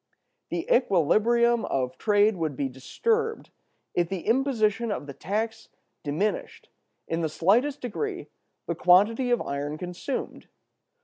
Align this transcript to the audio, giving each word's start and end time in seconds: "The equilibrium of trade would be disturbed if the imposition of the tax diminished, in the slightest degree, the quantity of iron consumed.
"The 0.49 0.67
equilibrium 0.75 1.63
of 1.65 1.95
trade 1.99 2.35
would 2.35 2.55
be 2.55 2.67
disturbed 2.67 3.51
if 3.93 4.09
the 4.09 4.21
imposition 4.25 4.91
of 4.91 5.05
the 5.05 5.13
tax 5.13 5.69
diminished, 6.03 6.69
in 7.07 7.21
the 7.21 7.29
slightest 7.29 7.81
degree, 7.81 8.27
the 8.65 8.73
quantity 8.73 9.29
of 9.29 9.43
iron 9.43 9.77
consumed. 9.77 10.47